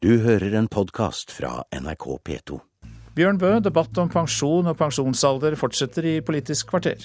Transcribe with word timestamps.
Du 0.00 0.14
hører 0.24 0.54
en 0.56 0.64
podkast 0.64 1.28
fra 1.28 1.58
NRK 1.76 2.04
P2. 2.24 2.56
Bjørn 3.18 3.36
Bø, 3.36 3.50
debatt 3.60 3.98
om 4.00 4.08
pensjon 4.08 4.70
og 4.70 4.78
pensjonsalder 4.78 5.52
fortsetter 5.60 6.06
i 6.08 6.14
Politisk 6.24 6.70
kvarter. 6.70 7.04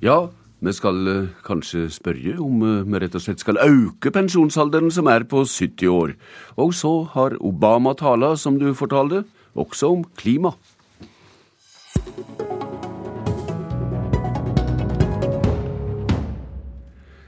Ja, 0.00 0.30
vi 0.64 0.72
skal 0.72 1.10
eh, 1.12 1.26
kanskje 1.44 1.82
spørre 1.92 2.38
om 2.40 2.64
eh, 2.64 2.78
vi 2.88 3.02
rett 3.04 3.18
og 3.20 3.26
slett 3.26 3.44
skal 3.44 3.60
øke 3.60 4.08
pensjonsalderen, 4.16 4.88
som 4.88 5.12
er 5.12 5.28
på 5.28 5.42
70 5.44 5.92
år. 5.92 6.14
Og 6.56 6.72
så 6.80 6.94
har 7.12 7.36
Obama 7.44 7.92
tala, 7.92 8.32
som 8.40 8.56
du 8.56 8.70
fortalte, 8.72 9.26
også 9.52 9.92
om 9.98 10.08
klima. 10.16 10.54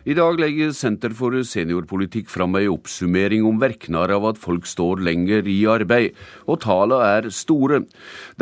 I 0.02 0.16
dag 0.18 0.34
legger 0.34 0.72
Senter 0.74 1.12
for 1.14 1.36
seniorpolitikk 1.46 2.26
fram 2.26 2.56
ei 2.58 2.64
oppsummering 2.66 3.44
om 3.46 3.60
virkninger 3.62 4.10
av 4.10 4.24
at 4.32 4.38
folk 4.42 4.64
står 4.66 4.98
lenger 5.06 5.46
i 5.46 5.60
arbeid, 5.70 6.16
og 6.50 6.58
tallene 6.64 7.06
er 7.06 7.28
store. 7.30 7.84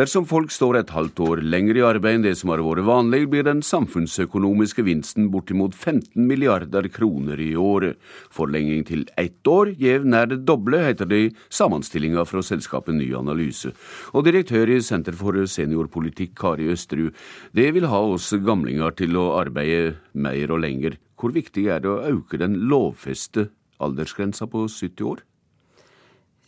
Dersom 0.01 0.25
folk 0.25 0.55
står 0.57 0.79
et 0.79 0.93
halvt 0.97 1.21
år 1.21 1.43
lenger 1.45 1.77
i 1.77 1.83
arbeid 1.85 2.17
enn 2.17 2.25
det 2.25 2.33
som 2.41 2.55
har 2.55 2.63
vært 2.65 2.87
vanlig, 2.87 3.27
blir 3.29 3.45
den 3.45 3.61
samfunnsøkonomiske 3.61 4.87
vinsten 4.87 5.29
bortimot 5.35 5.77
15 5.77 6.25
milliarder 6.31 6.89
kroner 6.89 7.45
i 7.45 7.51
året. 7.61 8.01
Forlenging 8.33 8.89
til 8.89 9.05
ett 9.21 9.45
år 9.45 9.75
gjev 9.77 10.09
nær 10.09 10.33
det 10.33 10.41
doble, 10.49 10.81
heter 10.87 11.13
det 11.13 11.21
i 11.27 11.29
sammenstillinga 11.53 12.25
fra 12.25 12.41
selskapet 12.41 12.97
Ny 12.97 13.11
Analyse. 13.21 13.75
Og 14.17 14.25
direktør 14.25 14.73
i 14.73 14.81
Senter 14.81 15.13
for 15.13 15.37
seniorpolitikk, 15.45 16.33
Kari 16.41 16.73
Østerud, 16.73 17.13
det 17.53 17.69
vil 17.77 17.91
ha 17.93 18.03
oss 18.17 18.33
gamlinger 18.49 18.97
til 18.97 19.21
å 19.21 19.35
arbeide 19.45 19.99
mer 20.17 20.57
og 20.57 20.65
lenger. 20.65 20.97
Hvor 21.21 21.35
viktig 21.37 21.67
er 21.69 21.83
det 21.85 21.91
å 21.91 22.01
øke 22.09 22.41
den 22.41 22.57
lovfeste 22.71 23.51
aldersgrensa 23.81 24.49
på 24.49 24.65
70 24.69 25.05
år? 25.11 25.21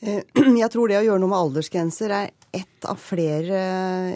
Eh, 0.01 0.23
jeg 0.63 0.71
tror 0.73 0.91
det 0.91 1.01
å 1.01 1.05
gjøre 1.07 1.23
noe 1.23 1.33
med 1.33 1.43
aldersgrenser 1.45 2.17
er 2.17 2.33
ett 2.53 2.89
av 2.89 3.01
flere 3.01 3.61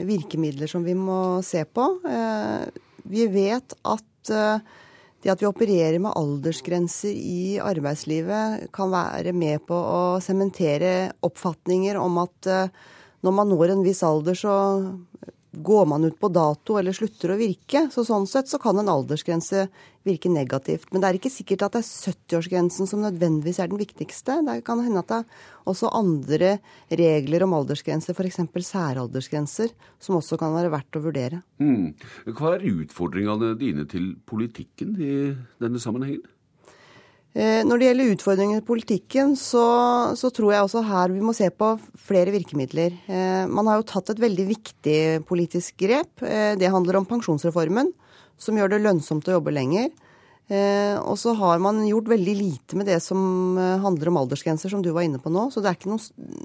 virkemidler 0.08 0.70
som 0.70 0.84
vi 0.84 0.96
må 0.98 1.42
se 1.46 1.62
på. 1.64 1.86
Eh, 2.08 2.82
vi 3.06 3.28
vet 3.32 3.76
at 3.86 4.32
eh, 4.32 4.74
det 5.22 5.32
at 5.32 5.42
vi 5.42 5.48
opererer 5.48 5.98
med 6.02 6.14
aldersgrenser 6.16 7.12
i 7.12 7.56
arbeidslivet, 7.62 8.68
kan 8.74 8.92
være 8.92 9.32
med 9.34 9.64
på 9.66 9.74
å 9.74 10.02
sementere 10.22 11.12
oppfatninger 11.26 11.98
om 11.98 12.20
at 12.22 12.46
når 13.26 13.34
man 13.34 13.50
når 13.50 13.72
en 13.72 13.82
viss 13.82 14.04
alder, 14.06 14.36
så 14.38 14.54
går 15.62 15.86
man 15.86 16.04
ut 16.04 16.18
på 16.20 16.28
dato 16.28 16.76
eller 16.76 16.92
slutter 16.92 17.32
å 17.32 17.38
virke. 17.40 17.86
Så 17.92 18.04
sånn 18.04 18.26
sett 18.28 18.50
så 18.50 18.58
kan 18.60 18.76
en 18.78 18.90
aldersgrense 18.92 19.66
virke 20.06 20.30
negativt. 20.30 20.90
Men 20.92 21.02
det 21.02 21.08
er 21.08 21.18
ikke 21.18 21.32
sikkert 21.32 21.64
at 21.66 21.78
det 21.78 21.82
er 21.82 22.12
70-årsgrensen 22.12 22.90
som 22.90 23.02
nødvendigvis 23.02 23.58
er 23.62 23.70
den 23.72 23.80
viktigste. 23.80 24.38
Det 24.46 24.58
kan 24.66 24.82
hende 24.84 25.02
at 25.02 25.10
det 25.10 25.18
er 25.22 25.72
også 25.72 25.90
andre 25.96 26.52
regler 26.92 27.46
om 27.46 27.56
aldersgrenser, 27.56 28.14
f.eks. 28.14 28.42
særaldersgrenser, 28.68 29.72
som 29.98 30.20
også 30.20 30.38
kan 30.40 30.54
være 30.54 30.70
verdt 30.76 31.00
å 31.00 31.04
vurdere. 31.08 31.42
Mm. 31.62 31.96
Hva 32.36 32.54
er 32.54 32.68
utfordringene 32.70 33.56
dine 33.58 33.88
til 33.90 34.12
politikken 34.28 34.94
i 35.00 35.12
denne 35.62 35.82
sammenhengen? 35.82 36.24
Eh, 37.36 37.60
når 37.68 37.76
det 37.76 37.88
gjelder 37.90 38.10
utfordringer 38.14 38.60
i 38.62 38.64
politikken, 38.64 39.34
så, 39.36 39.66
så, 40.16 40.30
tror 40.32 40.54
jeg 40.54 40.64
også 40.64 40.80
her 40.88 41.12
vi 41.12 41.20
må 41.20 41.34
se 41.36 41.50
på 41.52 41.74
flere 42.00 42.32
virkemidler. 42.32 42.96
Eh, 43.12 43.44
man 43.52 43.68
har 43.68 43.82
jo 43.82 43.88
tatt 43.90 44.14
et 44.14 44.22
veldig 44.22 44.46
viktig 44.48 45.00
politisk 45.28 45.76
grep. 45.84 46.24
Eh, 46.24 46.54
det 46.56 46.72
handler 46.72 46.96
om 46.96 47.08
pensjonsreformen, 47.08 47.92
som 48.40 48.56
gjør 48.56 48.72
det 48.72 48.80
lønnsomt 48.86 49.28
å 49.28 49.36
jobbe 49.36 49.52
lenger. 49.52 49.90
Eh, 50.46 50.94
og 51.02 51.16
så 51.18 51.32
har 51.34 51.58
man 51.58 51.80
gjort 51.88 52.06
veldig 52.12 52.34
lite 52.38 52.76
med 52.78 52.86
det 52.86 53.00
som 53.02 53.56
eh, 53.58 53.80
handler 53.82 54.12
om 54.12 54.18
aldersgrenser, 54.20 54.70
som 54.70 54.82
du 54.82 54.92
var 54.94 55.02
inne 55.02 55.18
på 55.18 55.32
nå. 55.34 55.48
Så 55.50 55.62
det 55.62 55.72
er, 55.72 55.88
noe, 55.90 55.98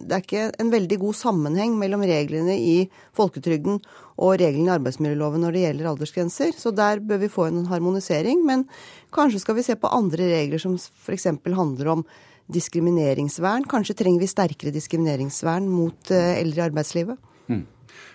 det 0.09 0.15
er, 0.15 0.23
ikke 0.23 0.47
en 0.63 0.71
veldig 0.73 0.97
god 1.03 1.19
sammenheng 1.19 1.75
mellom 1.77 2.01
reglene 2.09 2.55
i 2.57 2.87
folketrygden 3.17 3.77
og 4.17 4.41
reglene 4.41 4.71
i 4.71 4.73
arbeidsmiljøloven 4.73 5.45
når 5.45 5.53
det 5.53 5.63
gjelder 5.67 5.91
aldersgrenser. 5.91 6.57
Så 6.57 6.73
der 6.73 7.03
bør 7.05 7.21
vi 7.21 7.29
få 7.29 7.45
en 7.51 7.67
harmonisering. 7.69 8.41
Men 8.47 8.65
kanskje 9.13 9.43
skal 9.45 9.59
vi 9.59 9.67
se 9.69 9.77
på 9.77 9.93
andre 9.93 10.31
regler 10.33 10.61
som 10.61 10.79
f.eks. 10.81 11.29
handler 11.45 11.93
om 11.93 12.05
diskrimineringsvern. 12.51 13.69
Kanskje 13.69 13.99
trenger 14.01 14.25
vi 14.25 14.31
sterkere 14.33 14.73
diskrimineringsvern 14.73 15.69
mot 15.69 16.09
eh, 16.09 16.39
eldre 16.41 16.63
i 16.63 16.67
arbeidslivet. 16.71 17.21
Mm. 17.51 17.67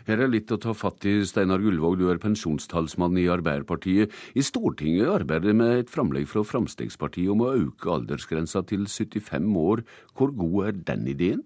Her 0.07 0.23
er 0.23 0.31
litt 0.31 0.53
å 0.55 0.59
ta 0.63 0.71
fatt 0.77 1.03
i. 1.09 1.17
Steinar 1.27 1.63
Gullvåg, 1.63 1.97
du 1.99 2.07
er 2.13 2.21
pensjonstalsmann 2.23 3.19
i 3.19 3.27
Arbeiderpartiet. 3.33 4.15
I 4.39 4.45
Stortinget 4.47 5.11
arbeider 5.11 5.57
med 5.57 5.83
et 5.83 5.91
framlegg 5.91 6.29
fra 6.31 6.45
Fremskrittspartiet 6.47 7.33
om 7.33 7.43
å 7.43 7.55
øke 7.57 7.91
aldersgrensa 7.97 8.63
til 8.71 8.87
75 8.87 9.51
år. 9.59 9.83
Hvor 10.15 10.31
god 10.39 10.69
er 10.69 10.79
den 10.93 11.11
ideen? 11.11 11.43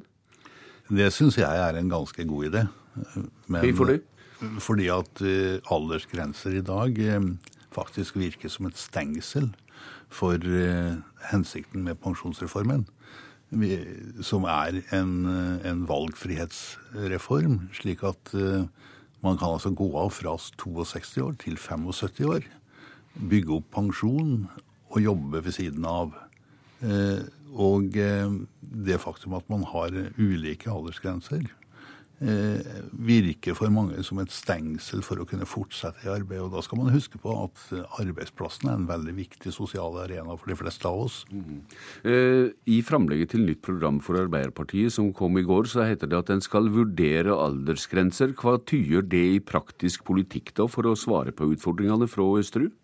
Det 0.91 1.09
syns 1.15 1.39
jeg 1.41 1.49
er 1.49 1.79
en 1.79 1.89
ganske 1.89 2.27
god 2.29 2.51
idé. 2.51 2.67
Men, 3.47 3.63
Hvorfor 3.65 3.95
det? 3.95 4.01
Fordi 4.61 4.89
at 4.93 5.25
uh, 5.25 5.73
aldersgrenser 5.73 6.59
i 6.59 6.65
dag 6.65 7.01
uh, 7.01 7.57
faktisk 7.73 8.17
virker 8.21 8.53
som 8.53 8.69
et 8.69 8.81
stengsel 8.81 9.51
for 10.13 10.37
uh, 10.37 11.01
hensikten 11.31 11.85
med 11.87 12.01
pensjonsreformen 12.03 12.85
som 14.23 14.45
er 14.47 14.79
en, 14.95 15.13
en, 15.67 15.83
valgfrihetsreform, 15.89 17.57
slik 17.75 18.05
at 18.07 18.33
uh, 18.39 18.67
man 19.25 19.39
kan 19.41 19.57
altså 19.57 19.73
gå 19.75 19.89
av 19.99 20.13
fra 20.15 20.37
62 20.39 21.19
år 21.25 21.35
til 21.43 21.59
75 21.59 22.21
år. 22.31 22.47
Bygge 23.19 23.57
opp 23.59 23.67
pensjon 23.75 24.47
og 24.91 25.03
jobbe 25.03 25.43
ved 25.45 25.57
siden 25.59 25.85
av. 25.85 26.15
Uh, 26.81 27.27
og 27.51 27.99
uh, 27.99 28.39
det 28.87 29.01
faktum 29.03 29.35
at 29.35 29.49
man 29.51 29.67
har 29.67 29.91
ulike 30.21 30.71
aldersgrenser, 30.71 31.51
Eh, 31.51 31.60
virker 32.21 33.57
for 33.57 33.73
mange 33.73 34.03
som 34.05 34.19
et 34.21 34.33
stengsel 34.35 35.01
for 35.05 35.23
å 35.23 35.27
kunne 35.29 35.49
fortsette 35.49 36.05
i 36.05 36.11
arbeid. 36.13 36.43
Og 36.45 36.53
da 36.53 36.61
skal 36.65 36.81
man 36.83 36.93
huske 36.93 37.21
på 37.21 37.33
at 37.47 37.63
arbeidsplassen 38.03 38.69
er 38.69 38.77
en 38.77 38.89
veldig 38.91 39.15
viktig 39.17 39.53
sosial 39.55 39.97
arena 40.03 40.37
for 40.37 40.53
de 40.53 40.59
fleste 40.61 40.89
av 40.89 41.07
oss. 41.07 41.23
Mm. 41.33 41.63
I 42.69 42.81
framlegget 42.87 43.33
til 43.35 43.47
nytt 43.49 43.63
program 43.65 44.03
for 44.05 44.21
Arbeiderpartiet 44.21 44.93
som 44.93 45.13
kom 45.17 45.41
i 45.41 45.47
går, 45.47 45.71
så 45.73 45.87
heter 45.89 46.11
det 46.11 46.21
at 46.21 46.35
en 46.35 46.45
skal 46.45 46.69
vurdere 46.73 47.33
aldersgrenser. 47.33 48.37
Hva 48.37 48.59
tyder 48.69 49.07
det 49.07 49.25
i 49.37 49.41
praktisk 49.41 50.05
politikk 50.09 50.53
da, 50.61 50.69
for 50.69 50.91
å 50.91 50.99
svare 50.99 51.33
på 51.33 51.53
utfordringene 51.55 52.11
fra 52.11 52.29
Østerud? 52.41 52.77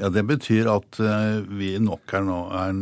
Ja, 0.00 0.10
Det 0.10 0.24
betyr 0.26 0.68
at 0.72 0.98
vi 1.46 1.74
nok 1.78 2.14
er 2.16 2.24
nå 2.26 2.38
er, 2.58 2.74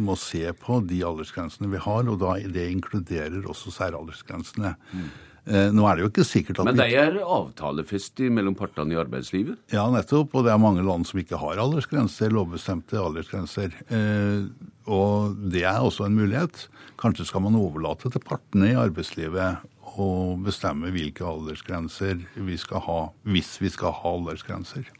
må 0.00 0.16
se 0.16 0.48
på 0.56 0.80
de 0.88 1.02
aldersgrensene 1.04 1.68
vi 1.68 1.80
har, 1.84 2.08
og 2.08 2.20
da 2.22 2.38
det 2.40 2.70
inkluderer 2.72 3.44
også 3.44 3.74
særaldersgrensene. 3.74 4.72
Mm. 4.92 5.08
Eh, 5.46 5.68
nå 5.70 5.84
er 5.86 5.94
det 5.94 6.02
jo 6.02 6.08
ikke 6.10 6.24
sikkert 6.26 6.58
at 6.58 6.66
Men 6.66 6.78
det 6.80 6.88
er 6.98 7.20
avtalefestet 7.22 8.32
mellom 8.34 8.56
partene 8.58 8.96
i 8.96 8.98
arbeidslivet? 8.98 9.60
Ja, 9.70 9.84
nettopp. 9.94 10.34
Og 10.34 10.46
det 10.46 10.50
er 10.50 10.58
mange 10.62 10.82
land 10.82 11.06
som 11.06 11.20
ikke 11.22 11.38
har 11.38 11.62
aldersgrenser, 11.62 12.34
lovbestemte 12.34 12.98
aldersgrenser. 12.98 13.76
Eh, 13.86 14.48
og 14.90 15.38
det 15.54 15.62
er 15.62 15.78
også 15.78 16.08
en 16.08 16.18
mulighet. 16.18 16.66
Kanskje 16.98 17.28
skal 17.30 17.46
man 17.46 17.58
overlate 17.58 18.10
til 18.10 18.26
partene 18.26 18.72
i 18.72 18.78
arbeidslivet 18.80 19.62
å 19.96 20.10
bestemme 20.42 20.90
hvilke 20.92 21.24
aldersgrenser 21.24 22.26
vi 22.34 22.58
skal 22.60 22.82
ha, 22.88 23.00
hvis 23.30 23.54
vi 23.62 23.70
skal 23.72 23.94
ha 24.00 24.16
aldersgrenser. 24.18 24.90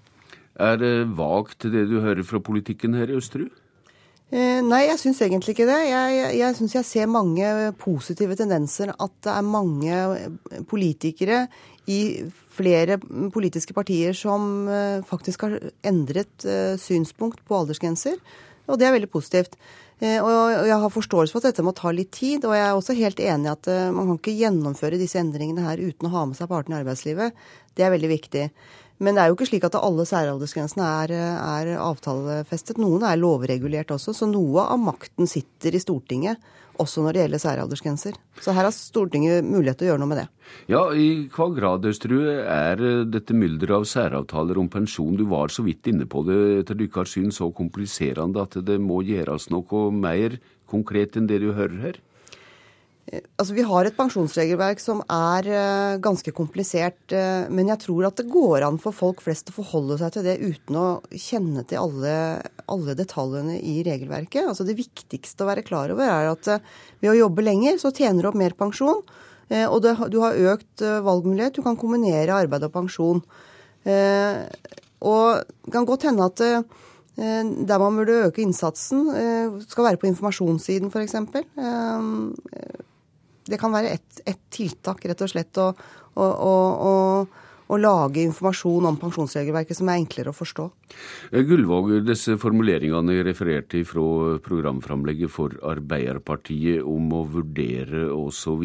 Er 0.57 0.81
det 0.81 0.95
vagt 1.19 1.69
det 1.69 1.85
du 1.91 2.01
hører 2.01 2.25
fra 2.25 2.41
politikken 2.41 2.97
her 2.97 3.11
i 3.13 3.17
Østerud? 3.19 3.53
Eh, 4.35 4.59
nei, 4.59 4.89
jeg 4.89 4.99
syns 4.99 5.21
egentlig 5.23 5.55
ikke 5.55 5.69
det. 5.69 5.79
Jeg, 5.87 6.15
jeg, 6.17 6.31
jeg 6.41 6.57
syns 6.59 6.75
jeg 6.75 6.89
ser 6.89 7.11
mange 7.11 7.47
positive 7.79 8.35
tendenser. 8.39 8.91
At 8.99 9.15
det 9.23 9.33
er 9.37 9.47
mange 9.47 10.01
politikere 10.67 11.45
i 11.87 12.01
flere 12.57 12.99
politiske 13.31 13.77
partier 13.77 14.17
som 14.19 14.67
eh, 14.67 15.05
faktisk 15.07 15.47
har 15.47 15.59
endret 15.87 16.47
eh, 16.49 16.75
synspunkt 16.81 17.45
på 17.47 17.61
aldersgrenser. 17.61 18.19
Og 18.67 18.81
det 18.81 18.89
er 18.89 18.97
veldig 18.97 19.13
positivt. 19.13 19.55
Og 19.97 20.67
jeg 20.69 20.77
har 20.77 20.91
forståelse 20.93 21.33
for 21.33 21.41
at 21.41 21.55
dette 21.55 21.63
må 21.65 21.73
ta 21.73 21.89
litt 21.95 22.11
tid. 22.13 22.43
Og 22.45 22.53
jeg 22.53 22.65
er 22.67 22.75
også 22.75 22.97
helt 22.99 23.21
enig 23.23 23.47
i 23.47 23.53
at 23.53 23.69
man 23.95 24.11
kan 24.11 24.19
ikke 24.19 24.35
gjennomføre 24.43 24.99
disse 25.01 25.17
endringene 25.23 25.63
her 25.65 25.81
uten 25.81 26.11
å 26.11 26.13
ha 26.13 26.25
med 26.29 26.37
seg 26.37 26.51
partene 26.51 26.77
i 26.77 26.83
arbeidslivet. 26.83 27.39
Det 27.79 27.87
er 27.87 27.95
veldig 27.95 28.11
viktig. 28.11 28.43
Men 29.03 29.17
det 29.17 29.23
er 29.23 29.31
jo 29.31 29.37
ikke 29.37 29.49
slik 29.51 29.65
at 29.69 29.77
alle 29.77 30.07
særaldersgrensene 30.09 30.85
er, 31.05 31.13
er, 31.37 31.73
avtalefestet. 31.83 32.79
Noen 32.81 33.05
er 33.05 33.19
lovregulert 33.21 33.93
også, 33.93 34.15
så 34.17 34.29
noe 34.31 34.65
av 34.65 34.81
makten 34.81 35.29
sitter 35.29 35.77
i 35.77 35.83
Stortinget. 35.83 36.41
Også 36.81 37.01
når 37.01 37.17
det 37.17 37.21
gjelder 37.23 37.41
særaldersgrenser. 37.41 38.17
Så 38.45 38.53
her 38.53 38.67
har 38.69 38.75
Stortinget 38.75 39.45
mulighet 39.49 39.79
til 39.81 39.87
å 39.87 39.91
gjøre 39.91 40.03
noe 40.03 40.11
med 40.11 40.19
det. 40.21 40.27
Ja, 40.69 40.83
I 40.93 41.29
hva 41.33 41.47
grad 41.57 41.89
Østerud, 41.89 42.27
er 42.45 42.83
dette 43.09 43.37
mylderet 43.37 43.79
av 43.79 43.87
særavtaler 43.89 44.61
om 44.61 44.69
pensjon 44.73 45.17
Du 45.17 45.25
var 45.31 45.53
så 45.53 45.65
vidt 45.65 45.89
inne 45.89 46.05
på 46.09 46.21
det 46.29 46.37
etter 46.61 46.77
deres 46.77 47.17
syn 47.17 47.33
så 47.33 47.49
kompliserende 47.57 48.45
at 48.45 48.59
det 48.69 48.77
må 48.81 49.01
gjøres 49.09 49.49
noe 49.53 49.89
mer 49.93 50.37
konkret 50.69 51.17
enn 51.17 51.29
det 51.31 51.41
du 51.45 51.55
hører 51.57 51.81
her? 51.81 52.03
Altså, 53.07 53.55
Vi 53.55 53.63
har 53.63 53.87
et 53.87 53.95
pensjonsregelverk 53.95 54.81
som 54.83 54.99
er 55.13 55.47
uh, 55.47 55.99
ganske 56.03 56.33
komplisert. 56.35 56.99
Uh, 57.13 57.47
men 57.55 57.71
jeg 57.71 57.85
tror 57.85 58.09
at 58.09 58.19
det 58.19 58.27
går 58.33 58.65
an 58.67 58.81
for 58.83 58.97
folk 58.97 59.23
flest 59.23 59.53
å 59.53 59.55
forholde 59.61 59.99
seg 60.01 60.17
til 60.17 60.27
det 60.27 60.41
uten 60.43 60.79
å 60.81 60.87
kjenne 61.13 61.63
til 61.71 61.85
alle, 61.85 62.17
alle 62.67 62.97
detaljene 62.99 63.61
i 63.61 63.79
regelverket. 63.87 64.49
Altså 64.51 64.67
Det 64.67 64.79
viktigste 64.79 65.47
å 65.47 65.51
være 65.53 65.65
klar 65.67 65.95
over 65.95 66.11
er 66.11 66.33
at 66.33 66.51
uh, 66.51 66.81
ved 67.05 67.13
å 67.13 67.21
jobbe 67.21 67.47
lenger, 67.47 67.79
så 67.79 67.95
tjener 67.95 68.27
du 68.27 68.31
opp 68.33 68.41
mer 68.41 68.57
pensjon. 68.59 69.05
og 69.47 69.77
det, 69.83 69.93
du 70.11 70.19
har 70.25 70.35
økt 70.55 70.83
valgmulighet. 70.83 71.55
Du 71.55 71.63
kan 71.63 71.79
kombinere 71.79 72.35
arbeid 72.35 72.65
og 72.67 72.73
pensjon. 72.75 73.21
og 73.87 75.29
det 75.63 75.73
kan 75.73 75.87
godt 75.87 76.09
hende 76.09 76.27
at 76.27 76.43
der 77.17 77.79
man 77.79 77.95
burde 77.95 78.27
øke 78.27 78.43
innsatsen, 78.43 79.07
skal 79.71 79.87
være 79.87 80.01
på 80.03 80.11
informasjonssiden 80.11 80.91
f.eks 80.91 81.15
det 83.47 83.59
kan 83.61 83.75
være 83.75 83.97
et, 83.97 84.23
et 84.27 84.41
tiltak, 84.53 85.05
rett 85.07 85.23
og 85.23 85.31
slett, 85.31 85.59
å, 85.63 85.71
å, 86.19 86.27
å, 86.91 86.95
å 87.67 87.79
lage 87.81 88.23
informasjon 88.27 88.89
om 88.91 88.99
pensjonsregelverket 89.01 89.79
som 89.79 89.91
er 89.91 90.01
enklere 90.01 90.33
å 90.33 90.37
forstå. 90.37 90.67
Eh, 91.33 91.43
Gullvåg, 91.47 91.93
disse 92.07 92.37
formuleringene 92.43 93.17
jeg 93.17 93.27
refererte 93.29 93.83
fra 93.89 94.37
programframlegget 94.47 95.33
for 95.33 95.57
Arbeiderpartiet 95.67 96.85
om 96.87 97.11
å 97.17 97.25
vurdere 97.37 98.09
osv., 98.15 98.65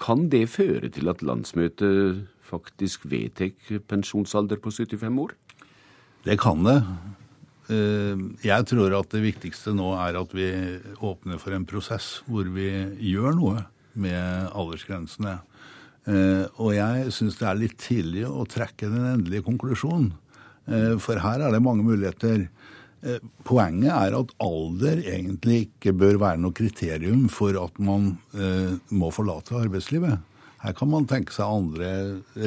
kan 0.00 0.28
det 0.32 0.46
føre 0.52 0.90
til 0.94 1.10
at 1.12 1.24
landsmøtet 1.26 2.24
faktisk 2.44 3.06
vedtar 3.10 3.54
pensjonsalder 3.90 4.60
på 4.62 4.72
75 4.74 5.22
år? 5.24 5.34
Det 6.24 6.38
kan 6.40 6.64
det. 6.64 6.78
Eh, 7.72 8.20
jeg 8.44 8.66
tror 8.68 8.94
at 8.98 9.12
det 9.12 9.22
viktigste 9.24 9.72
nå 9.76 9.94
er 9.96 10.18
at 10.20 10.34
vi 10.36 10.48
åpner 11.00 11.40
for 11.40 11.56
en 11.56 11.64
prosess 11.68 12.18
hvor 12.28 12.48
vi 12.52 12.68
gjør 13.12 13.38
noe 13.38 13.62
med 13.94 14.50
aldersgrensene. 14.52 15.38
Eh, 16.04 16.44
og 16.60 16.74
jeg 16.76 17.12
syns 17.16 17.38
det 17.40 17.48
er 17.48 17.60
litt 17.60 17.78
tidlig 17.80 18.26
å 18.28 18.44
trekke 18.48 18.90
den 18.92 19.06
endelige 19.14 19.46
konklusjonen. 19.46 20.12
Eh, 20.68 20.94
for 21.00 21.20
her 21.22 21.44
er 21.44 21.54
det 21.54 21.62
mange 21.64 21.86
muligheter. 21.86 22.46
Eh, 23.04 23.24
poenget 23.46 23.92
er 23.94 24.16
at 24.18 24.34
alder 24.44 25.00
egentlig 25.00 25.64
ikke 25.68 25.94
bør 25.96 26.20
være 26.20 26.42
noe 26.44 26.56
kriterium 26.56 27.26
for 27.32 27.56
at 27.60 27.80
man 27.80 28.14
må 28.92 29.10
forlate 29.14 29.56
arbeidslivet. 29.60 30.20
Her 30.64 30.72
kan 30.72 30.88
man 30.88 31.04
tenke 31.04 31.34
seg 31.34 31.44
andre 31.44 31.88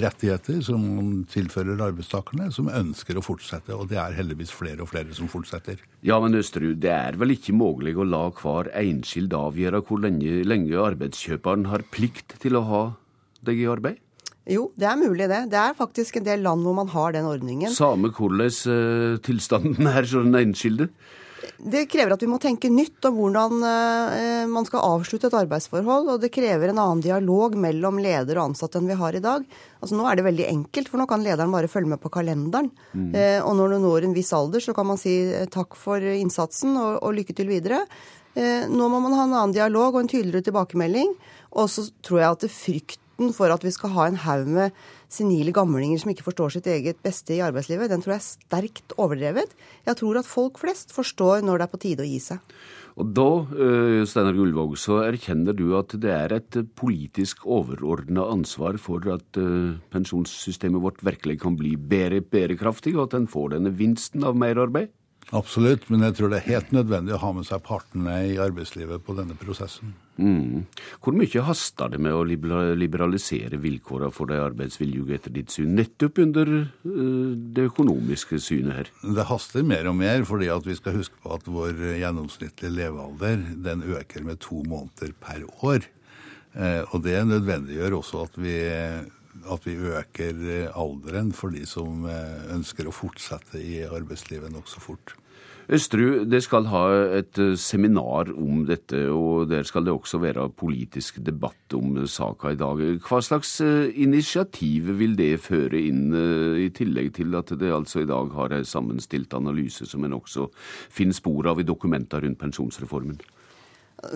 rettigheter 0.01 0.57
som 0.65 0.81
man 0.81 1.09
tilfører 1.29 1.77
arbeidstakerne, 1.85 2.47
som 2.53 2.71
ønsker 2.71 3.19
å 3.19 3.21
fortsette. 3.21 3.75
Og 3.75 3.91
det 3.91 3.99
er 4.01 4.15
heldigvis 4.17 4.53
flere 4.57 4.81
og 4.81 4.89
flere 4.89 5.13
som 5.13 5.29
fortsetter. 5.29 5.83
Ja, 6.01 6.17
men 6.23 6.33
Østerud, 6.39 6.79
det 6.81 6.95
er 6.95 7.19
vel 7.21 7.35
ikke 7.35 7.53
mulig 7.53 7.93
å 7.93 8.07
la 8.07 8.23
hver 8.39 8.71
enskild 8.81 9.35
avgjøre 9.37 9.83
hvor 9.85 10.01
lenge, 10.01 10.41
lenge 10.49 10.81
arbeidskjøperen 10.81 11.69
har 11.69 11.85
plikt 11.93 12.39
til 12.41 12.57
å 12.57 12.65
ha 12.65 12.83
deg 13.45 13.61
i 13.61 13.69
arbeid? 13.69 14.01
Jo, 14.49 14.69
det 14.79 14.87
er 14.89 14.97
mulig 14.97 15.27
det. 15.29 15.43
Det 15.51 15.59
er 15.59 15.77
faktisk 15.77 16.17
en 16.17 16.25
del 16.25 16.41
land 16.41 16.65
hvor 16.65 16.73
man 16.77 16.89
har 16.89 17.13
den 17.13 17.27
ordningen. 17.29 17.69
Samme 17.75 18.09
hvordan 18.15 18.49
uh, 18.49 19.21
tilstanden 19.21 19.93
er 19.93 20.07
for 20.07 20.25
den 20.25 20.41
enskilde? 20.41 20.89
Det 21.57 21.85
krever 21.89 22.13
at 22.13 22.23
vi 22.23 22.29
må 22.29 22.39
tenke 22.41 22.69
nytt 22.71 23.05
om 23.09 23.15
hvordan 23.17 23.63
eh, 23.65 24.43
man 24.49 24.65
skal 24.67 24.85
avslutte 24.85 25.29
et 25.29 25.37
arbeidsforhold. 25.37 26.11
Og 26.13 26.21
det 26.21 26.31
krever 26.33 26.71
en 26.71 26.81
annen 26.83 27.03
dialog 27.03 27.57
mellom 27.59 28.01
leder 28.03 28.39
og 28.39 28.51
ansatte 28.51 28.79
enn 28.79 28.89
vi 28.89 28.97
har 28.99 29.17
i 29.17 29.23
dag. 29.23 29.47
Altså 29.81 29.97
Nå 29.97 30.07
er 30.09 30.19
det 30.19 30.27
veldig 30.27 30.47
enkelt, 30.49 30.91
for 30.91 31.01
nå 31.01 31.07
kan 31.09 31.25
lederen 31.25 31.53
bare 31.53 31.71
følge 31.71 31.93
med 31.93 32.01
på 32.03 32.11
kalenderen. 32.13 32.69
Mm. 32.93 33.09
Eh, 33.15 33.39
og 33.41 33.57
når 33.59 33.75
du 33.75 33.79
når 33.87 34.07
en 34.09 34.17
viss 34.17 34.33
alder, 34.37 34.63
så 34.63 34.75
kan 34.77 34.89
man 34.89 35.01
si 35.01 35.17
eh, 35.31 35.49
takk 35.53 35.77
for 35.79 36.01
innsatsen 36.01 36.77
og, 36.77 37.01
og 37.01 37.17
lykke 37.17 37.37
til 37.37 37.51
videre. 37.51 37.83
Nå 38.37 38.85
må 38.85 38.99
man 39.01 39.15
ha 39.17 39.23
en 39.25 39.31
annen 39.33 39.53
dialog 39.55 39.95
og 39.95 40.03
en 40.03 40.09
tydeligere 40.11 40.45
tilbakemelding. 40.45 41.15
Og 41.57 41.71
så 41.73 41.87
tror 42.05 42.19
jeg 42.21 42.35
at 42.35 42.43
det 42.43 42.51
frykten 43.17 43.33
for 43.33 43.49
at 43.51 43.63
vi 43.63 43.71
skal 43.71 43.93
ha 43.95 44.07
en 44.07 44.17
haug 44.17 44.47
med 44.47 44.71
senile 45.09 45.51
gamlinger 45.51 45.99
som 45.99 46.11
ikke 46.11 46.25
forstår 46.25 46.51
sitt 46.53 46.67
eget 46.67 47.01
beste 47.01 47.33
i 47.33 47.41
arbeidslivet, 47.41 47.89
den 47.89 48.01
tror 48.01 48.13
jeg 48.13 48.21
er 48.21 48.37
sterkt 48.37 48.93
overdrevet. 48.97 49.49
Jeg 49.85 49.97
tror 49.97 50.19
at 50.19 50.25
folk 50.27 50.59
flest 50.59 50.93
forstår 50.93 51.41
når 51.41 51.57
det 51.57 51.65
er 51.65 51.71
på 51.71 51.81
tide 51.81 52.03
å 52.03 52.07
gi 52.07 52.19
seg. 52.19 52.39
Og 52.97 53.13
da, 53.13 53.45
eh, 53.53 54.05
Steinar 54.05 54.33
Gullvåg, 54.33 54.75
så 54.75 55.05
erkjenner 55.05 55.55
du 55.55 55.77
at 55.77 55.93
det 55.99 56.09
er 56.09 56.33
et 56.33 56.75
politisk 56.75 57.45
overordna 57.45 58.25
ansvar 58.25 58.77
for 58.79 58.99
at 59.13 59.37
eh, 59.37 59.77
pensjonssystemet 59.91 60.81
vårt 60.81 61.03
virkelig 61.03 61.39
kan 61.39 61.55
bli 61.55 61.75
bedre 61.75 62.21
bærekraftig, 62.21 62.95
og 62.97 63.07
at 63.07 63.13
en 63.13 63.27
får 63.27 63.53
denne 63.53 63.69
vinsten 63.77 64.23
av 64.23 64.35
merarbeid? 64.35 64.89
Absolutt, 65.35 65.89
men 65.91 66.05
jeg 66.05 66.15
tror 66.15 66.31
det 66.31 66.37
er 66.39 66.53
helt 66.53 66.69
nødvendig 66.71 67.11
å 67.17 67.19
ha 67.19 67.33
med 67.35 67.47
seg 67.49 67.59
partene 67.65 68.13
i 68.29 68.37
arbeidslivet 68.39 69.03
på 69.03 69.15
denne 69.17 69.35
prosessen. 69.35 69.91
Mm. 70.15 70.63
Hvor 71.03 71.17
mye 71.19 71.43
haster 71.43 71.91
det 71.91 71.99
med 72.01 72.15
å 72.15 72.23
liberalisere 72.23 73.59
vilkårene 73.59 74.13
for 74.15 74.31
de 74.31 74.39
arbeidsvillige 74.39 75.17
etter 75.17 75.35
ditt 75.35 75.51
syn, 75.51 75.75
nettopp 75.75 76.21
under 76.23 76.53
uh, 76.63 77.35
det 77.35 77.67
økonomiske 77.67 78.39
synet 78.39 78.79
her? 78.79 78.93
Det 79.03 79.27
haster 79.27 79.67
mer 79.67 79.91
og 79.91 79.99
mer, 79.99 80.23
fordi 80.29 80.47
vi 80.69 80.79
skal 80.79 80.95
huske 81.01 81.19
på 81.19 81.35
at 81.35 81.51
vår 81.51 81.83
gjennomsnittlige 81.99 82.77
levealder 82.79 83.43
den 83.67 83.83
øker 83.83 84.23
med 84.23 84.39
to 84.47 84.63
måneder 84.63 85.11
per 85.19 85.43
år. 85.59 85.91
Uh, 86.55 86.87
og 86.95 87.03
det 87.03 87.19
nødvendiggjør 87.27 87.99
også 87.99 88.23
at 88.29 88.39
vi 88.39 88.55
at 89.45 89.67
vi 89.67 89.77
øker 89.77 90.41
eh, 90.49 90.73
alderen 90.75 91.31
for 91.35 91.53
de 91.53 91.65
som 91.67 92.05
eh, 92.09 92.49
ønsker 92.55 92.87
å 92.87 92.95
fortsette 92.95 93.61
i 93.61 93.81
arbeidslivet 93.85 94.53
nokså 94.53 94.83
fort. 94.83 95.15
Østerud, 95.67 96.29
det 96.31 96.39
skal 96.45 96.69
ha 96.71 96.83
et 97.19 97.39
eh, 97.43 97.55
seminar 97.59 98.31
om 98.33 98.63
dette, 98.69 99.03
og 99.11 99.49
der 99.51 99.67
skal 99.67 99.85
det 99.85 99.93
også 99.93 100.21
være 100.23 100.47
politisk 100.55 101.19
debatt 101.25 101.75
om 101.75 101.99
saka 102.07 102.53
i 102.55 102.59
dag. 102.59 102.83
Hva 103.03 103.21
slags 103.21 103.57
initiativ 103.61 104.93
vil 105.01 105.17
det 105.19 105.33
føre 105.43 105.81
inn, 105.89 106.05
i 106.57 106.69
tillegg 106.75 107.13
til 107.19 107.35
at 107.39 107.51
det 107.59 107.73
altså 107.73 108.03
i 108.03 108.09
dag 108.09 108.31
har 108.35 108.55
ei 108.55 108.63
sammenstilt 108.67 109.35
analyse 109.37 109.85
som 109.85 110.07
en 110.07 110.19
også 110.19 110.47
finner 110.89 111.17
spor 111.17 111.51
av 111.51 111.59
i 111.59 111.67
dokumenter 111.67 112.23
rundt 112.23 112.39
pensjonsreformen? 112.39 113.19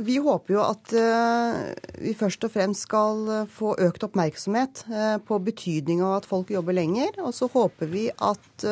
Vi 0.05 0.19
håper 0.21 0.53
jo 0.53 0.61
at 0.61 0.91
uh, 0.93 1.71
vi 2.01 2.13
først 2.17 2.45
og 2.45 2.53
fremst 2.53 2.85
skal 2.85 3.23
eh, 3.33 3.47
få 3.49 3.73
økt 3.81 4.03
oppmerksomhet 4.05 4.83
uh, 4.91 5.17
på 5.25 5.39
betydninga 5.41 6.05
av 6.05 6.19
at 6.19 6.27
folk 6.29 6.51
jobber 6.53 6.77
lenger. 6.77 7.17
Og 7.25 7.33
så 7.33 7.49
håper 7.49 7.89
vi 7.89 8.09
at 8.13 8.67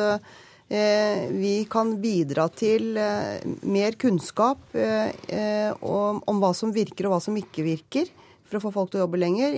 vi 0.70 1.64
kan 1.66 1.96
bidra 1.98 2.44
til 2.54 2.92
mer 2.94 3.96
kunnskap 3.98 4.76
om, 4.78 6.20
hva 6.38 6.50
som 6.54 6.70
virker 6.70 7.08
og 7.08 7.16
hva 7.16 7.18
som 7.24 7.34
ikke 7.40 7.64
virker, 7.66 8.06
for 8.46 8.60
å 8.60 8.62
få 8.62 8.70
folk 8.76 8.92
til 8.92 9.00
å 9.00 9.02
jobbe 9.02 9.18
lenger, 9.18 9.56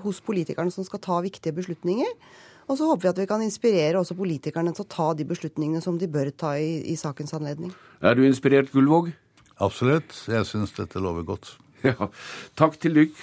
hos 0.00 0.22
politikerne 0.24 0.72
som 0.72 0.86
skal 0.88 1.02
ta 1.04 1.18
viktige 1.26 1.52
beslutninger. 1.58 2.08
Og 2.72 2.80
så 2.80 2.88
håper 2.88 3.04
vi 3.04 3.12
at 3.12 3.20
vi 3.20 3.28
kan 3.28 3.44
inspirere 3.44 4.00
også 4.00 4.16
politikerne 4.16 4.72
til 4.72 4.86
å 4.86 4.90
ta 4.96 5.10
de 5.18 5.28
beslutningene 5.28 5.84
som 5.84 6.00
de 6.00 6.08
bør 6.08 6.32
ta 6.32 6.56
i, 6.56 6.78
i 6.88 6.96
sakens 6.96 7.36
anledning. 7.36 7.76
Er 8.00 8.16
du 8.16 8.24
inspirert, 8.24 8.72
Gullvåg? 8.72 9.12
Absolutt. 9.62 10.12
Jeg 10.28 10.48
syns 10.48 10.74
dette 10.76 11.02
lover 11.02 11.26
godt. 11.26 11.56
Ja, 11.86 12.08
Takk 12.58 12.78
til 12.82 12.96
dykk. 12.96 13.18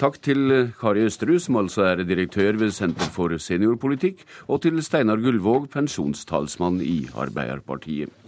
Takk 0.00 0.14
til 0.24 0.52
eh, 0.54 0.68
Kari 0.78 1.02
Østerud, 1.04 1.40
som 1.42 1.58
altså 1.60 1.82
er 1.88 2.04
direktør 2.06 2.56
ved 2.60 2.70
Senter 2.72 3.10
for 3.12 3.34
seniorpolitikk, 3.40 4.22
og 4.48 4.62
til 4.64 4.78
Steinar 4.84 5.20
Gullvåg, 5.20 5.66
pensjonstalsmann 5.74 6.78
i 6.84 7.08
Arbeiderpartiet. 7.18 8.25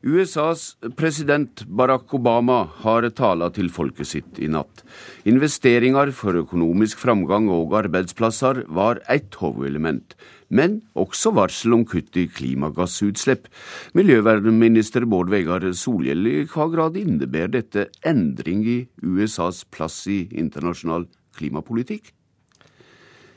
USAs 0.00 0.78
president 0.96 1.60
Barack 1.68 2.14
Obama 2.16 2.62
har 2.80 3.04
tala 3.12 3.50
til 3.52 3.68
folket 3.68 4.08
sitt 4.08 4.38
i 4.40 4.48
natt. 4.48 4.80
Investeringer 5.28 6.08
for 6.16 6.38
økonomisk 6.40 7.02
framgang 7.02 7.50
og 7.52 7.74
arbeidsplasser 7.82 8.62
var 8.72 9.02
ett 9.12 9.36
hovedelement, 9.42 10.16
men 10.48 10.80
også 10.96 11.34
varsel 11.36 11.76
om 11.76 11.84
kutt 11.84 12.16
i 12.16 12.26
klimagassutslipp. 12.32 13.50
Miljøvernminister 13.92 15.04
Bård 15.04 15.28
Vegar 15.28 15.68
Solhjell, 15.76 16.24
i 16.24 16.46
hva 16.48 16.70
grad 16.72 16.96
innebærer 16.96 17.52
dette 17.60 17.90
endring 18.00 18.64
i 18.64 18.80
USAs 19.04 19.66
plass 19.68 20.06
i 20.08 20.22
internasjonal 20.32 21.10
klimapolitikk? 21.36 22.14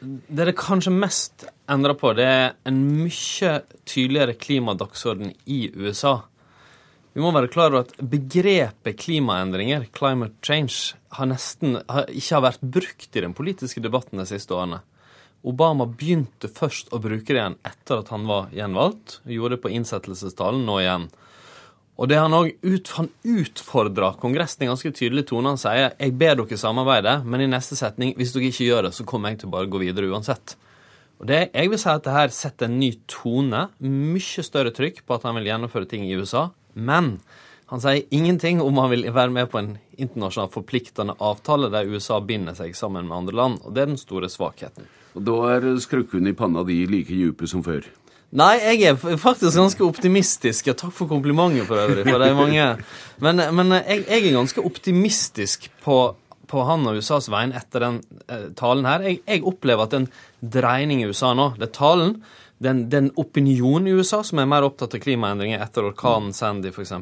Det 0.03 0.45
det 0.47 0.59
kanskje 0.59 0.91
mest 0.95 1.43
endrer 1.71 1.95
på, 1.99 2.15
det 2.15 2.25
er 2.27 2.53
en 2.67 2.85
mye 3.03 3.57
tydeligere 3.87 4.35
klimadagsorden 4.39 5.35
i 5.43 5.65
USA. 5.75 6.21
Vi 7.13 7.21
må 7.21 7.29
være 7.29 7.51
klar 7.53 7.69
over 7.69 7.83
at 7.85 7.93
begrepet 8.09 8.97
klimaendringer, 8.97 9.85
climate 9.93 10.33
change, 10.41 10.95
har 11.13 11.29
nesten 11.29 11.77
har, 11.85 12.07
ikke 12.09 12.39
har 12.39 12.45
vært 12.47 12.63
brukt 12.65 13.13
i 13.13 13.21
den 13.21 13.35
politiske 13.37 13.83
debatten 13.85 14.17
de 14.17 14.25
siste 14.25 14.55
årene. 14.57 14.79
Obama 15.45 15.85
begynte 15.85 16.49
først 16.49 16.89
å 16.95 17.01
bruke 17.03 17.27
det 17.27 17.37
igjen 17.37 17.59
etter 17.67 17.99
at 17.99 18.09
han 18.13 18.25
var 18.25 18.49
gjenvalgt. 18.55 19.19
Gjorde 19.29 19.57
det 19.57 19.65
på 19.65 19.73
innsettelsestalen 19.75 20.63
nå 20.65 20.79
igjen. 20.81 21.09
Og 22.01 22.09
det 22.09 22.17
Han 22.17 22.33
også 22.33 22.55
ut, 22.63 22.91
utfordra 23.21 24.15
Kongressen 24.17 24.65
i 24.65 24.71
ganske 24.71 24.91
tydelig 24.95 25.27
tone. 25.29 25.53
Han 25.53 25.61
sier 25.61 25.91
jeg 25.91 26.15
ber 26.17 26.39
dere 26.39 26.57
samarbeide, 26.57 27.19
men 27.27 27.43
i 27.43 27.51
neste 27.51 27.77
setning 27.77 28.15
hvis 28.17 28.33
dere 28.33 28.49
ikke 28.49 28.69
gjør 28.71 28.87
det, 28.87 28.93
så 28.97 29.05
kommer 29.05 29.29
jeg 29.29 29.43
til 29.43 29.51
å 29.51 29.55
bare 29.59 29.69
gå 29.69 29.83
videre 29.83 30.09
uansett. 30.09 30.55
Og 31.21 31.27
det, 31.29 31.51
Jeg 31.53 31.69
vil 31.69 31.77
si 31.77 31.89
at 31.91 32.03
det 32.03 32.17
her 32.17 32.33
setter 32.33 32.65
en 32.65 32.79
ny 32.79 32.95
tone. 33.05 33.67
Mye 33.79 34.43
større 34.43 34.73
trykk 34.73 35.05
på 35.05 35.13
at 35.13 35.27
han 35.27 35.37
vil 35.37 35.51
gjennomføre 35.51 35.85
ting 35.85 36.07
i 36.07 36.17
USA. 36.17 36.49
Men 36.73 37.19
Han 37.73 37.81
sier 37.81 38.03
ingenting 38.13 38.59
om 38.61 38.77
han 38.77 38.91
vil 38.91 39.07
være 39.09 39.33
med 39.33 39.47
på 39.49 39.57
en 39.57 39.71
internasjonal 39.97 40.51
forpliktende 40.53 41.15
avtale 41.17 41.71
der 41.73 41.87
USA 41.89 42.19
binder 42.21 42.53
seg 42.53 42.75
sammen 42.77 43.07
med 43.07 43.17
andre 43.17 43.33
land, 43.39 43.63
og 43.63 43.73
det 43.73 43.81
er 43.81 43.89
den 43.89 43.97
store 43.97 44.29
svakheten. 44.29 44.85
Og 45.15 45.23
Da 45.25 45.37
er 45.55 45.65
skrukken 45.81 46.27
i 46.29 46.35
panna 46.37 46.61
di 46.67 46.83
like 46.85 47.09
dype 47.09 47.47
som 47.49 47.63
før. 47.65 47.87
Nei, 48.33 48.57
jeg 48.65 48.89
er 48.89 49.17
faktisk 49.21 49.53
ganske 49.59 49.85
optimistisk. 49.85 50.67
Ja, 50.71 50.73
takk 50.73 50.93
for 50.97 51.09
komplimentet 51.09 51.67
for 51.69 51.77
øvrig. 51.77 52.01
For 52.07 52.17
det 52.17 52.29
er 52.31 52.37
mange. 52.37 52.67
Men, 53.21 53.41
men 53.53 53.75
jeg, 53.77 54.05
jeg, 54.07 54.21
er 54.23 54.37
ganske 54.39 54.63
optimistisk 54.65 55.67
på, 55.83 55.97
på 56.49 56.63
han 56.65 56.87
og 56.89 56.97
USAs 56.97 57.29
vegne 57.29 57.59
etter 57.59 57.85
den 57.85 57.99
eh, 58.25 58.47
talen 58.57 58.89
her. 58.89 59.05
Jeg, 59.05 59.19
jeg, 59.29 59.43
opplever 59.45 59.85
at 59.85 59.93
det 59.93 59.99
er 59.99 60.05
en 60.07 60.49
dreining 60.57 61.03
i 61.03 61.11
USA 61.11 61.35
nå. 61.37 61.51
Det 61.59 61.69
er 61.69 61.75
talen. 61.77 62.15
Den, 62.63 62.85
den 62.89 63.09
opinionen 63.19 63.87
i 63.89 63.95
USA 63.97 64.21
som 64.23 64.39
er 64.39 64.47
mer 64.47 64.65
opptatt 64.67 64.93
av 64.95 65.01
klimaendringer 65.03 65.63
etter 65.63 65.89
orkanen 65.89 66.33
Sandy, 66.35 66.69
f.eks. 66.71 66.93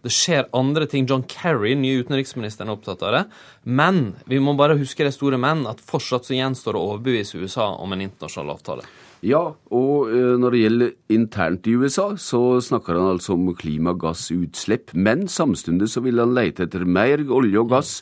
Det 0.00 0.12
skjer 0.12 0.48
andre 0.56 0.86
ting. 0.88 1.06
John 1.08 1.26
Kerry, 1.28 1.74
nye 1.76 2.00
utenriksministeren, 2.00 2.70
er 2.70 2.78
opptatt 2.78 3.04
av 3.04 3.14
det. 3.14 3.22
Men 3.64 4.14
vi 4.28 4.40
må 4.40 4.56
bare 4.58 4.78
huske 4.80 5.04
det 5.04 5.14
store 5.16 5.40
men, 5.40 5.66
at 5.68 5.82
fortsatt 5.84 6.28
så 6.28 6.36
gjenstår 6.36 6.76
det 6.76 6.80
å 6.80 6.90
overbevise 6.94 7.40
USA 7.40 7.70
om 7.76 7.92
en 7.92 8.04
internasjonal 8.08 8.56
avtale. 8.56 8.88
Ja, 9.20 9.42
og 9.76 10.08
eh, 10.08 10.34
når 10.40 10.54
det 10.54 10.60
gjelder 10.62 10.92
internt 11.12 11.68
i 11.68 11.76
USA, 11.76 12.06
så 12.16 12.42
snakker 12.64 12.96
han 12.96 13.14
altså 13.18 13.36
om 13.36 13.50
klimagassutslipp. 13.56 14.94
Men 14.96 15.28
samtidig 15.28 15.90
så 15.92 16.00
vil 16.04 16.22
han 16.22 16.32
leite 16.36 16.64
etter 16.64 16.86
mer 16.88 17.20
olje 17.28 17.60
og 17.60 17.72
gass. 17.74 17.98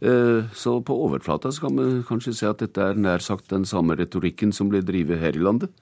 Eh, 0.00 0.48
så 0.56 0.78
på 0.84 0.96
overflata 1.06 1.52
så 1.52 1.66
kan 1.66 1.76
vi 1.76 2.04
kanskje 2.08 2.36
se 2.40 2.48
at 2.48 2.64
dette 2.64 2.80
er 2.80 2.96
nær 2.96 3.20
sagt 3.24 3.52
den 3.52 3.68
samme 3.68 3.98
retorikken 4.00 4.56
som 4.56 4.72
blir 4.72 4.84
drevet 4.84 5.20
her 5.20 5.36
i 5.36 5.44
landet. 5.44 5.72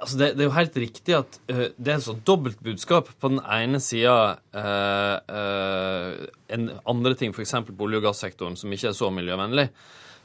Altså 0.00 0.16
det, 0.16 0.28
det, 0.34 0.44
er 0.44 0.48
jo 0.48 0.56
helt 0.56 0.76
riktig 0.80 1.16
at 1.18 1.38
uh, 1.52 1.66
det 1.76 1.92
er 1.92 1.98
et 1.98 2.06
sånt 2.06 2.26
dobbeltbudskap. 2.28 3.12
På 3.20 3.30
den 3.32 3.42
ene 3.44 3.80
sida 3.84 4.16
uh, 4.56 5.16
uh, 5.28 6.68
andre 6.88 7.16
ting, 7.18 7.34
f.eks. 7.36 7.56
på 7.68 7.86
olje- 7.86 8.00
og 8.00 8.08
gassektoren, 8.08 8.56
som 8.56 8.72
ikke 8.72 8.90
er 8.92 8.96
så 8.96 9.10
miljøvennlig. 9.14 9.68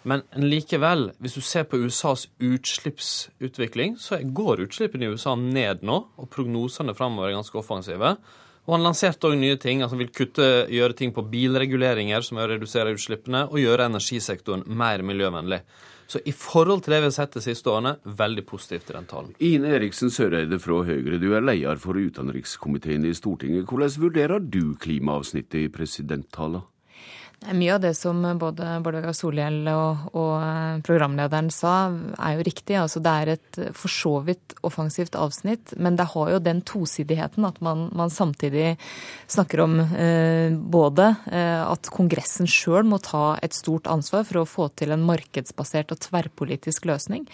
Men 0.06 0.22
likevel, 0.38 1.10
hvis 1.18 1.34
du 1.34 1.42
ser 1.42 1.66
på 1.66 1.80
USAs 1.82 2.28
utslippsutvikling, 2.38 3.96
så 3.98 4.20
går 4.22 4.62
utslippene 4.68 5.08
i 5.08 5.16
USA 5.16 5.34
ned 5.40 5.82
nå, 5.86 5.98
og 6.22 6.30
prognosene 6.34 6.94
framover 6.98 7.32
er 7.32 7.40
ganske 7.40 7.58
offensive. 7.58 8.12
Og 8.66 8.74
han 8.74 8.86
lanserte 8.86 9.30
òg 9.30 9.38
nye 9.38 9.58
ting. 9.62 9.82
altså 9.82 9.98
vil 9.98 10.14
kutte, 10.14 10.46
gjøre 10.70 10.98
ting 10.98 11.14
på 11.14 11.26
bilreguleringer 11.30 12.22
som 12.26 12.38
å 12.38 12.48
redusere 12.50 12.94
utslippene, 12.94 13.48
og 13.50 13.62
gjøre 13.62 13.90
energisektoren 13.90 14.66
mer 14.66 15.02
miljøvennlig. 15.06 15.62
Så 16.08 16.22
i 16.26 16.34
forhold 16.36 16.84
til 16.86 16.94
det 16.94 17.02
vi 17.02 17.10
har 17.10 17.16
sett 17.16 17.34
de 17.38 17.42
siste 17.42 17.72
årene, 17.72 17.96
veldig 18.06 18.46
positivt 18.46 18.92
i 18.92 18.98
den 18.98 19.10
talen. 19.10 19.34
Ine 19.40 19.74
Eriksen 19.78 20.14
Søreide 20.14 20.60
fra 20.62 20.84
Høyre, 20.86 21.18
du 21.22 21.32
er 21.34 21.46
leder 21.46 21.82
for 21.82 21.98
utenrikskomiteen 21.98 23.08
i 23.10 23.16
Stortinget. 23.18 23.66
Hvordan 23.66 23.98
vurderer 24.06 24.40
du 24.40 24.76
klimaavsnittet 24.82 25.66
i 25.66 25.74
presidenttalen? 25.74 26.62
Mye 27.54 27.76
av 27.76 27.82
det 27.84 27.94
som 27.94 28.24
både 28.40 28.80
Bård 28.82 28.96
Vegar 28.98 29.14
Solhjell 29.14 29.68
og, 29.70 30.06
og, 30.18 30.34
eh, 30.42 30.80
programlederen 30.88 31.52
sa, 31.54 31.92
er 32.18 32.40
jo 32.40 32.46
riktig. 32.48 32.78
Altså, 32.80 33.02
det 33.04 33.12
er 33.12 33.32
et 33.36 33.60
for 33.78 33.92
så 33.92 34.14
vidt 34.26 34.56
offensivt 34.66 35.18
avsnitt, 35.20 35.76
men 35.78 36.00
det 36.00 36.08
har 36.16 36.32
jo 36.32 36.40
den 36.42 36.64
tosidigheten 36.66 37.46
at 37.46 37.60
man, 37.62 37.90
man 37.94 38.10
samtidig 38.10 38.78
snakker 39.28 39.62
om 39.62 39.78
eh, 39.84 40.56
både 40.56 41.12
eh, 41.30 41.62
at 41.62 41.92
Kongressen 41.94 42.50
sjøl 42.50 42.88
må 42.88 42.98
ta 43.04 43.36
et 43.46 43.54
stort 43.54 43.86
ansvar 43.92 44.26
for 44.26 44.42
å 44.42 44.48
få 44.50 44.70
til 44.80 44.96
en 44.96 45.06
markedsbasert 45.06 45.94
og 45.94 46.02
tverrpolitisk 46.08 46.90
løsning. 46.90 47.28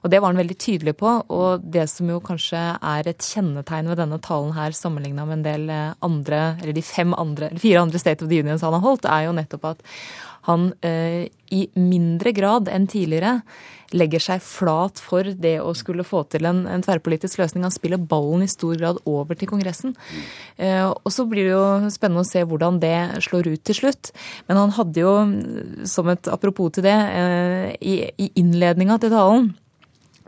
Og 0.00 0.14
det 0.14 0.22
var 0.22 0.32
han 0.32 0.40
veldig 0.40 0.58
tydelig 0.64 0.96
på. 1.02 1.12
Og 1.28 1.66
det 1.66 1.88
som 1.92 2.08
jo 2.08 2.22
kanskje 2.24 2.62
er 2.78 3.10
et 3.10 3.20
kjennetegn 3.20 3.92
ved 3.92 4.00
denne 4.00 4.20
talen 4.24 4.56
her, 4.56 4.72
sammenligna 4.72 5.28
med 5.28 5.40
en 5.40 5.46
del 5.50 5.68
eh, 5.74 5.92
andre, 6.08 6.42
eller 6.62 6.72
de 6.78 6.86
fem 6.86 7.12
andre, 7.18 7.52
fire 7.60 7.84
andre 7.84 8.00
State 8.00 8.24
of 8.24 8.32
the 8.32 8.40
Unions 8.40 8.64
han 8.64 8.76
har 8.78 8.86
holdt, 8.86 9.08
er 9.08 9.28
jo 9.28 9.36
nettopp 9.36 9.47
nettopp 9.48 9.72
at 9.74 9.82
han 10.48 10.70
eh, 10.84 11.26
i 11.52 11.66
mindre 11.76 12.32
grad 12.36 12.70
enn 12.72 12.86
tidligere 12.88 13.40
legger 13.96 14.20
seg 14.20 14.42
flat 14.44 15.00
for 15.00 15.24
det 15.40 15.54
å 15.64 15.72
skulle 15.76 16.04
få 16.04 16.22
til 16.28 16.44
en, 16.48 16.66
en, 16.68 16.82
tverrpolitisk 16.84 17.40
løsning. 17.40 17.64
Han 17.64 17.72
spiller 17.72 18.00
ballen 18.00 18.44
i 18.44 18.50
stor 18.50 18.76
grad 18.76 18.98
over 19.08 19.38
til 19.38 19.48
Kongressen. 19.48 19.94
Eh, 20.60 20.84
og 20.84 21.08
så 21.12 21.24
blir 21.28 21.48
det 21.48 21.54
jo 21.54 21.92
spennende 21.92 22.24
å 22.24 22.28
se 22.28 22.44
hvordan 22.44 22.82
det 22.82 22.98
slår 23.24 23.48
ut 23.54 23.64
til 23.64 23.78
slutt. 23.80 24.12
Men 24.48 24.60
han 24.60 24.74
hadde 24.76 25.04
jo, 25.04 25.14
som 25.88 26.12
et 26.12 26.28
apropos 26.28 26.74
til 26.76 26.84
det, 26.84 26.98
eh, 26.98 27.70
i, 27.80 27.96
i 28.12 28.28
innledninga 28.42 29.00
til 29.00 29.14
talen 29.14 29.50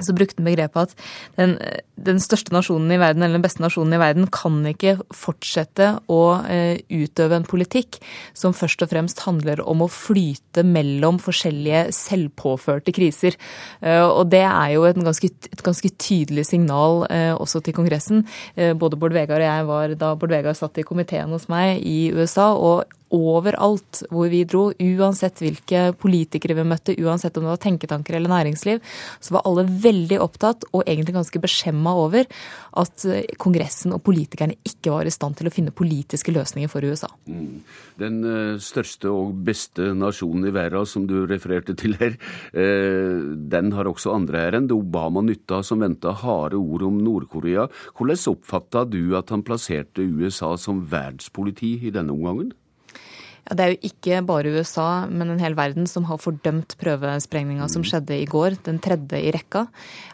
så 0.04 0.14
brukte 0.16 0.40
han 0.40 0.49
begrepet 0.49 0.90
at 0.90 1.07
den, 1.38 1.57
den, 2.00 2.21
største 2.23 2.54
nasjonen 2.54 2.92
i 2.95 2.99
verden, 3.00 3.25
eller 3.25 3.38
den 3.38 3.45
beste 3.45 3.62
nasjonen 3.64 3.97
i 3.97 4.00
verden, 4.00 4.28
kan 4.33 4.59
ikke 4.71 4.97
fortsette 5.14 5.92
å 6.11 6.21
eh, 6.50 6.80
utøve 6.90 7.38
en 7.38 7.49
politikk 7.49 8.00
som 8.37 8.57
først 8.57 8.85
og 8.85 8.92
fremst 8.92 9.25
handler 9.26 9.62
om 9.64 9.85
å 9.85 9.90
flyte 9.90 10.64
mellom 10.66 11.21
forskjellige 11.23 11.88
selvpåførte 11.97 12.95
kriser. 12.97 13.38
Eh, 13.80 14.04
og 14.04 14.30
det 14.33 14.45
er 14.47 14.76
jo 14.76 14.87
et 14.88 15.00
ganske, 15.00 15.33
et 15.50 15.66
ganske 15.66 15.92
tydelig 16.00 16.49
signal 16.50 17.04
eh, 17.11 17.33
også 17.35 17.62
til 17.64 17.76
Kongressen. 17.76 18.25
både 18.57 18.99
Bård 19.00 19.14
Vegar 19.16 19.40
og 19.40 19.49
jeg 19.49 19.69
var 19.69 19.99
da 19.99 20.14
Bård 20.19 20.33
Vegar 20.35 20.57
satt 20.57 20.78
i 20.80 20.87
komiteen 20.87 21.30
hos 21.33 21.49
meg 21.52 21.80
i 21.87 22.11
USA, 22.14 22.52
og 22.54 22.88
overalt 23.14 24.02
hvor 24.11 24.31
vi 24.31 24.43
dro, 24.49 24.69
uansett 24.73 25.43
hvilke 25.43 25.90
politikere 26.00 26.57
vi 26.59 26.67
møtte, 26.67 26.97
uansett 27.02 27.37
om 27.38 27.47
det 27.47 27.55
var 27.55 27.62
tenketanker 27.62 28.17
eller 28.17 28.33
næringsliv, 28.33 28.81
så 29.21 29.37
var 29.37 29.47
alle 29.49 29.67
veldig 29.67 30.21
opptatt 30.23 30.67
og 30.71 30.85
egentlig 30.85 31.17
ganske 31.17 31.43
beskjemma 31.43 31.95
over 31.99 32.29
at 32.81 33.07
eh, 33.11 33.35
Kongressen 33.40 33.95
og 33.97 34.02
politikerne 34.07 34.59
ikke 34.67 34.95
var 34.95 35.09
i 35.09 35.14
stand 35.14 35.38
til 35.38 35.50
å 35.50 35.55
finne 35.55 35.75
politiske 35.75 36.35
løsninger 36.35 36.71
for 36.71 36.87
USA. 36.87 37.11
Mm. 37.26 37.62
Den 38.00 38.21
eh, 38.25 38.61
største 38.62 39.11
og 39.12 39.35
beste 39.47 39.90
nasjonen 39.97 40.49
i 40.49 40.55
verden 40.55 40.87
som 40.87 41.07
du 41.11 41.25
refererte 41.29 41.75
til 41.79 41.97
her, 42.00 42.17
eh, 42.55 43.26
den 43.50 43.75
har 43.76 43.90
også 43.90 44.14
andre 44.14 44.47
ærend. 44.47 44.75
Obama 44.75 45.25
nytta 45.25 45.62
som 45.67 45.83
venta 45.83 46.14
harde 46.23 46.59
ord 46.61 46.87
om 46.87 47.00
Nord-Korea. 47.02 47.67
Hvordan 47.99 48.25
oppfatta 48.31 48.85
du 48.88 49.17
at 49.19 49.31
han 49.35 49.45
plasserte 49.47 50.05
USA 50.05 50.55
som 50.61 50.85
verdenspoliti 50.90 51.76
i 51.87 51.95
denne 51.95 52.14
omgangen? 52.14 52.52
Det 53.50 53.64
er 53.64 53.73
jo 53.73 53.88
ikke 53.88 54.21
bare 54.26 54.52
USA, 54.54 55.07
men 55.11 55.33
en 55.33 55.40
hel 55.42 55.57
verden 55.59 55.88
som 55.90 56.04
har 56.07 56.21
fordømt 56.23 56.76
prøvesprengninga 56.78 57.66
som 57.73 57.83
skjedde 57.87 58.14
i 58.14 58.28
går, 58.30 58.61
den 58.66 58.78
tredje 58.83 59.19
i 59.19 59.33
rekka. 59.35 59.64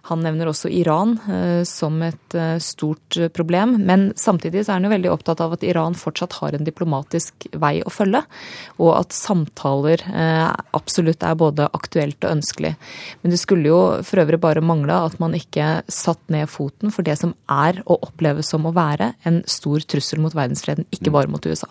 Han 0.09 0.23
nevner 0.25 0.49
også 0.49 0.71
Iran 0.73 1.16
eh, 1.28 1.61
som 1.69 1.99
et 2.07 2.37
eh, 2.38 2.57
stort 2.62 3.19
problem. 3.37 3.76
Men 3.85 4.09
samtidig 4.16 4.64
så 4.64 4.73
er 4.73 4.78
han 4.78 4.88
jo 4.88 4.93
veldig 4.95 5.12
opptatt 5.12 5.43
av 5.45 5.57
at 5.57 5.66
Iran 5.66 5.99
fortsatt 5.99 6.38
har 6.40 6.57
en 6.57 6.64
diplomatisk 6.66 7.49
vei 7.61 7.81
å 7.85 7.93
følge, 7.93 8.23
og 8.81 8.93
at 8.97 9.16
samtaler 9.16 10.05
eh, 10.09 10.49
absolutt 10.78 11.26
er 11.26 11.37
både 11.37 11.69
aktuelt 11.76 12.23
og 12.25 12.38
ønskelig. 12.38 12.73
Men 13.21 13.35
det 13.35 13.43
skulle 13.43 13.69
jo 13.69 13.81
for 14.07 14.23
øvrig 14.23 14.40
bare 14.43 14.64
mangle 14.64 14.97
at 15.11 15.19
man 15.21 15.37
ikke 15.37 15.83
satt 15.93 16.23
ned 16.33 16.49
foten 16.52 16.95
for 16.95 17.07
det 17.07 17.19
som 17.21 17.35
er 17.52 17.83
å 17.85 17.99
oppleves 18.07 18.49
som 18.52 18.64
å 18.64 18.75
være 18.76 19.12
en 19.28 19.43
stor 19.50 19.85
trussel 19.85 20.23
mot 20.25 20.35
verdensfreden, 20.37 20.88
ikke 20.95 21.12
bare 21.12 21.31
mot 21.31 21.45
USA. 21.45 21.69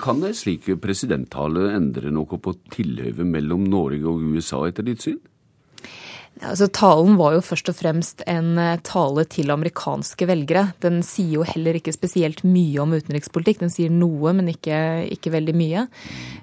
Kan 0.00 0.22
en 0.24 0.36
slik 0.36 0.68
presidenttale 1.00 1.70
endre 1.72 2.10
noe 2.12 2.36
på 2.44 2.52
tilhøvet 2.74 3.24
mellom 3.24 3.64
Norge 3.72 4.04
og 4.04 4.20
USA, 4.34 4.66
etter 4.68 4.84
ditt 4.84 5.00
syn? 5.00 5.16
Altså, 6.40 6.70
talen 6.72 7.18
var 7.20 7.34
jo 7.34 7.42
først 7.44 7.68
og 7.68 7.76
fremst 7.76 8.22
en 8.30 8.54
eh, 8.58 8.78
tale 8.86 9.26
til 9.28 9.52
amerikanske 9.52 10.24
velgere. 10.28 10.70
Den 10.80 11.02
sier 11.04 11.40
jo 11.40 11.44
heller 11.44 11.76
ikke 11.76 11.92
spesielt 11.92 12.40
mye 12.48 12.80
om 12.80 12.94
utenrikspolitikk. 12.96 13.60
Den 13.60 13.72
sier 13.72 13.92
noe, 13.92 14.32
men 14.36 14.48
ikke, 14.48 14.78
ikke 15.12 15.34
veldig 15.34 15.54
mye. 15.56 15.84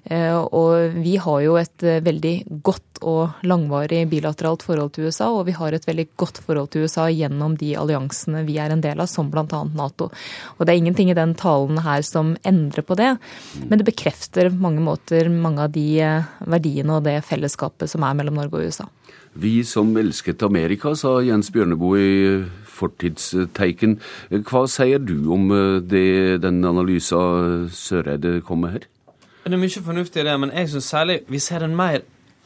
Eh, 0.06 0.38
og 0.38 1.00
vi 1.01 1.16
har 1.22 1.39
jo 1.42 1.56
et 1.58 1.86
eh, 1.86 2.04
veldig 2.06 2.36
godt 2.62 3.01
og 3.08 3.42
langvarig 3.46 4.04
bilateralt 4.10 4.66
forhold 4.66 4.94
til 4.94 5.10
USA, 5.10 5.32
og 5.34 5.48
vi 5.50 5.58
har 5.58 5.74
et 5.74 5.86
veldig 5.89 6.08
godt 6.18 6.42
forhold 6.46 6.72
til 6.74 6.86
USA 6.86 7.08
gjennom 7.13 7.58
de 7.58 7.74
alliansene 7.77 8.44
vi 8.46 8.58
er 8.62 8.74
en 8.74 8.82
del 8.86 9.01
av, 9.01 9.10
som 9.10 9.32
bl.a. 9.34 9.63
Nato. 9.77 10.12
Og 10.58 10.62
det 10.66 10.74
er 10.74 10.82
ingenting 10.82 11.12
i 11.13 11.18
den 11.18 11.34
talen 11.38 11.82
her 11.86 12.06
som 12.06 12.36
endrer 12.48 12.86
på 12.86 12.98
det, 12.98 13.16
men 13.66 13.77
det 13.77 13.86
bekrefter 13.89 14.50
på 14.54 14.62
mange 14.62 14.82
måter 14.86 15.30
mange 15.30 15.66
av 15.66 15.74
de 15.74 15.88
verdiene 16.50 16.98
og 16.98 17.06
det 17.06 17.20
fellesskapet 17.25 17.89
som 17.89 18.06
er 18.06 18.18
mellom 18.18 18.42
Norge 18.42 18.58
og 18.58 18.72
USA. 18.72 18.89
Vi 19.38 19.63
som 19.63 19.87
elsket 19.98 20.44
Amerika, 20.44 20.96
sa 20.96 21.20
Jens 21.24 21.51
Bjørneboe 21.53 22.01
i 22.01 22.17
fortidsteiken. 22.77 23.98
Hva 24.50 24.65
sier 24.70 25.01
du 25.01 25.32
om 25.34 25.50
eh, 25.56 25.79
det, 25.82 26.41
den 26.44 26.60
analysen 26.67 27.70
Søreide 27.74 28.41
kom 28.46 28.65
med 28.65 28.75
her? 28.75 28.88
Det 29.48 29.56
er 29.56 29.62
mye 29.62 29.84
fornuftig 29.84 30.22
i 30.22 30.27
det, 30.27 30.36
men 30.44 30.51
jeg 30.51 30.74
syns 30.74 30.89
særlig 30.91 31.22
vi 31.32 31.39
ser 31.39 31.63
en 31.63 31.75
mer 31.77 32.01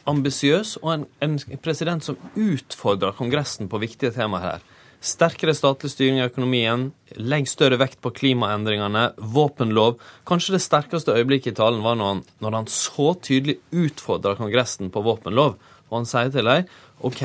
ambisiøs 0.10 0.75
og 0.81 0.93
en, 0.93 1.05
en, 1.21 1.39
president 1.63 2.05
som 2.05 2.17
utfordrer 2.38 3.15
Kongressen 3.17 3.69
på 3.69 3.81
viktige 3.81 4.13
temaer 4.13 4.45
her. 4.45 4.67
Sterkere 5.01 5.55
statlig 5.58 5.89
styring 5.89 6.20
av 6.22 6.29
økonomien, 6.29 6.91
legg 7.17 7.48
større 7.50 7.79
vekt 7.81 7.98
på 8.05 8.12
klimaendringene, 8.20 9.08
våpenlov. 9.17 9.96
Kanskje 10.29 10.53
det 10.53 10.62
sterkeste 10.62 11.15
øyeblikket 11.17 11.55
i 11.55 11.58
talen 11.58 11.81
var 11.81 11.98
når 11.98 12.12
han, 12.12 12.22
når 12.46 12.58
han 12.60 12.70
så 12.70 13.15
tydelig 13.17 13.58
utfordra 13.74 14.36
Kongressen 14.38 14.93
på 14.93 15.01
våpenlov. 15.01 15.55
Og 15.89 15.96
han 15.98 16.05
sier 16.05 16.29
til 16.29 16.46
dem 16.46 16.70
OK, 17.01 17.24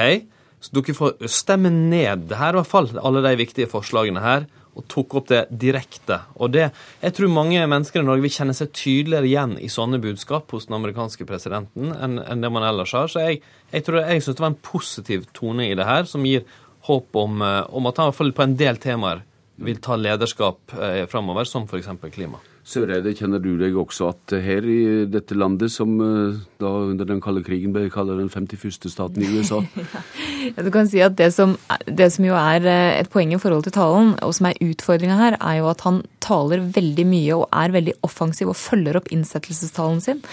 så 0.64 0.72
dere 0.72 0.96
får 0.96 1.28
stemme 1.28 1.68
ned 1.68 2.30
det 2.30 2.40
her, 2.40 2.56
i 2.56 2.62
hvert 2.62 2.72
fall 2.72 2.88
alle 2.96 3.20
de 3.28 3.36
viktige 3.44 3.68
forslagene 3.68 4.24
her. 4.24 4.48
og 4.76 4.84
tok 4.92 5.14
opp 5.16 5.28
det 5.30 5.46
direkte. 5.48 6.18
Og 6.36 6.50
det, 6.52 6.70
Jeg 7.00 7.14
tror 7.16 7.32
mange 7.32 7.66
mennesker 7.66 8.02
i 8.02 8.04
Norge 8.04 8.20
vil 8.20 8.34
kjenne 8.34 8.52
seg 8.52 8.74
tydeligere 8.76 9.24
igjen 9.24 9.54
i 9.56 9.70
sånne 9.72 9.96
budskap 10.02 10.52
hos 10.52 10.66
den 10.66 10.76
amerikanske 10.76 11.24
presidenten 11.24 11.94
enn, 11.96 12.18
enn 12.20 12.44
det 12.44 12.50
man 12.52 12.62
ellers 12.62 12.92
har. 12.92 13.08
Så 13.08 13.24
jeg, 13.24 13.40
jeg 13.72 13.86
tror 13.86 14.02
jeg 14.02 14.20
syns 14.20 14.36
det 14.36 14.44
var 14.44 14.52
en 14.52 14.60
positiv 14.60 15.24
tone 15.32 15.70
i 15.70 15.74
det 15.74 15.88
her, 15.88 16.04
som 16.04 16.28
gir 16.28 16.44
håp 16.86 17.16
om, 17.16 17.40
eh, 17.42 17.62
om 17.74 17.86
at 17.86 17.96
han 17.96 18.06
i 18.06 18.10
hvert 18.10 18.20
fall 18.20 18.36
på 18.36 18.44
en 18.46 18.56
del 18.58 18.80
temaer 18.82 19.24
vil 19.56 19.80
ta 19.82 19.96
lederskap 19.96 20.74
eh, 20.76 21.04
framover, 21.10 21.48
som 21.48 21.64
f.eks. 21.64 21.88
klima. 22.12 22.42
Søreide, 22.66 23.12
kjenner 23.14 23.38
du 23.38 23.52
deg 23.60 23.76
også 23.78 24.08
at 24.10 24.32
her 24.42 24.64
i 24.66 24.80
dette 25.06 25.36
landet, 25.38 25.70
som 25.70 25.92
eh, 26.02 26.38
da 26.58 26.72
under 26.88 27.06
den 27.06 27.20
kalde 27.22 27.44
krigen 27.46 27.70
ble 27.74 27.84
kalt 27.94 28.10
den 28.10 28.26
51. 28.26 28.88
staten 28.90 29.22
i 29.22 29.28
USA 29.36 29.60
Ja, 30.56 30.64
du 30.66 30.72
kan 30.74 30.90
si 30.90 30.98
at 31.04 31.14
det 31.18 31.28
som, 31.36 31.54
det 31.86 32.10
som, 32.16 32.26
jo 32.26 32.34
er 32.34 32.66
eh, 32.66 32.98
et 32.98 33.10
poeng 33.12 33.30
i 33.30 33.38
forhold 33.38 33.68
til 33.68 33.76
talen, 33.76 34.16
og 34.18 34.34
som 34.34 34.50
er 34.50 34.58
utfordringa 34.66 35.18
her, 35.20 35.38
er 35.38 35.60
jo 35.60 35.70
at 35.70 35.86
han 35.86 36.02
taler 36.22 36.66
veldig 36.74 37.06
mye 37.06 37.38
og 37.38 37.46
er 37.54 37.74
veldig 37.78 37.98
offensiv 38.06 38.50
og 38.50 38.58
følger 38.58 38.98
opp 38.98 39.12
innsettelsestalen 39.14 40.02
sin. 40.02 40.26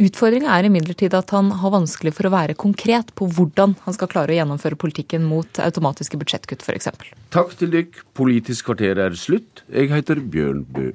Utfordringa 0.00 0.52
er 0.56 0.68
imidlertid 0.68 1.12
at 1.16 1.32
han 1.32 1.52
har 1.60 1.72
vanskelig 1.72 2.12
for 2.16 2.28
å 2.28 2.32
være 2.32 2.56
konkret 2.56 3.12
på 3.16 3.28
hvordan 3.36 3.76
han 3.84 3.96
skal 3.96 4.10
klare 4.12 4.32
å 4.32 4.40
gjennomføre 4.40 4.80
politikken 4.80 5.24
mot 5.28 5.60
automatiske 5.60 6.20
budsjettkutt, 6.20 6.64
f.eks. 6.64 6.92
Takk 7.36 7.56
til 7.60 7.72
dykk. 7.72 8.04
Politisk 8.16 8.68
kvarter 8.68 9.00
er 9.06 9.16
slutt. 9.16 9.64
Jeg 9.68 9.92
heter 9.92 10.24
Bjørn 10.24 10.64
Bø. 10.68 10.94